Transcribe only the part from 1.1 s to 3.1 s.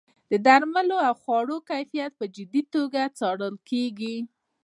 خوړو کیفیت په جدي توګه